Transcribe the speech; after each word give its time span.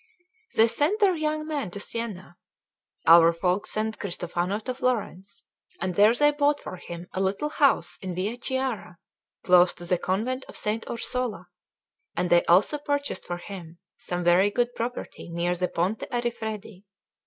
They 0.55 0.67
sent 0.67 0.99
their 0.99 1.15
young 1.15 1.45
man 1.45 1.69
to 1.69 1.79
Siena. 1.79 2.35
Our 3.05 3.31
folk 3.31 3.67
sent 3.67 3.99
Cristofano 3.99 4.57
to 4.63 4.73
Florence; 4.73 5.43
and 5.79 5.93
there 5.93 6.15
they 6.15 6.31
bought 6.31 6.59
for 6.59 6.77
him 6.77 7.05
a 7.13 7.21
little 7.21 7.49
house 7.49 7.99
in 8.01 8.15
Via 8.15 8.35
Chiara, 8.37 8.97
close 9.43 9.75
to 9.75 9.85
the 9.85 9.99
convent 9.99 10.43
of 10.45 10.55
S. 10.55 10.79
Orsola, 10.87 11.49
and 12.17 12.31
they 12.31 12.43
also 12.45 12.79
purchased 12.79 13.25
for 13.25 13.37
him 13.37 13.77
some 13.99 14.23
very 14.23 14.49
good 14.49 14.73
property 14.73 15.29
near 15.29 15.55
the 15.55 15.67
Ponte 15.67 16.01
a 16.01 16.19
Rifredi. 16.19 16.81